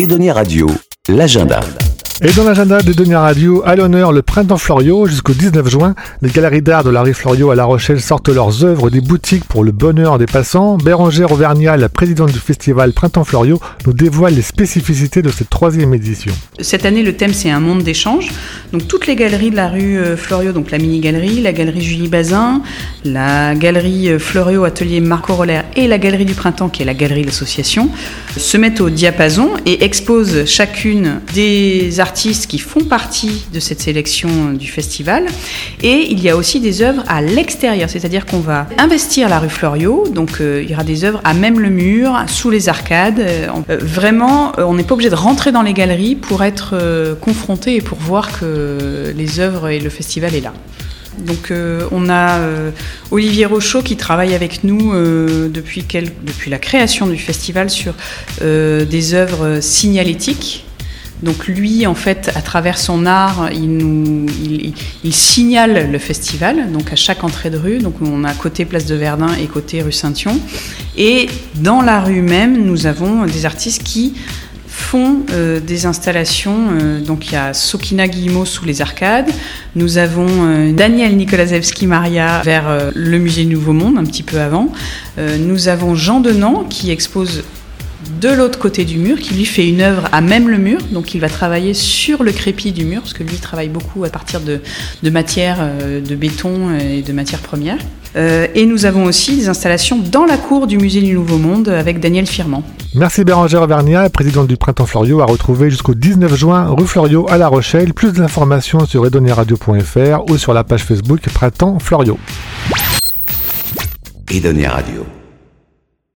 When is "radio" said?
0.32-0.66, 3.14-3.62, 114.70-115.19